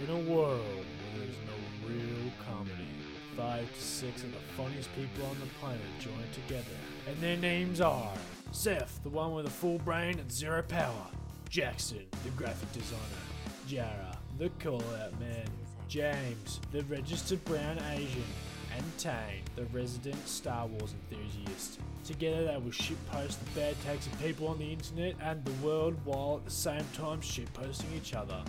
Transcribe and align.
In 0.00 0.08
a 0.08 0.16
world 0.32 0.64
where 0.64 1.18
there's 1.18 1.36
no 1.46 1.86
real 1.86 2.32
comedy, 2.48 2.88
five 3.36 3.70
to 3.74 3.80
six 3.80 4.22
of 4.22 4.32
the 4.32 4.38
funniest 4.56 4.88
people 4.96 5.26
on 5.26 5.38
the 5.38 5.46
planet 5.60 5.82
join 6.00 6.14
together, 6.32 6.76
and 7.06 7.20
their 7.20 7.36
names 7.36 7.82
are 7.82 8.12
Seth, 8.52 9.00
the 9.02 9.10
one 9.10 9.34
with 9.34 9.46
a 9.46 9.50
full 9.50 9.78
brain 9.80 10.18
and 10.18 10.32
zero 10.32 10.62
power, 10.62 11.06
Jackson, 11.50 12.06
the 12.24 12.30
graphic 12.30 12.72
designer, 12.72 13.00
Jara, 13.66 14.16
the 14.38 14.48
call 14.60 14.82
out 15.02 15.18
man, 15.20 15.46
James, 15.88 16.60
the 16.72 16.82
registered 16.84 17.44
brown 17.44 17.78
Asian, 17.92 18.24
and 18.74 18.98
Tane, 18.98 19.42
the 19.56 19.64
resident 19.66 20.26
Star 20.26 20.66
Wars 20.66 20.94
enthusiast. 21.10 21.80
Together 22.04 22.46
they 22.46 22.56
will 22.56 22.70
shitpost 22.70 23.38
the 23.38 23.60
bad 23.60 23.76
takes 23.84 24.06
of 24.06 24.18
people 24.22 24.48
on 24.48 24.58
the 24.58 24.72
internet 24.72 25.14
and 25.20 25.44
the 25.44 25.66
world 25.66 25.94
while 26.04 26.36
at 26.38 26.46
the 26.46 26.50
same 26.50 26.84
time 26.94 27.20
shitposting 27.20 27.94
each 27.94 28.14
other. 28.14 28.42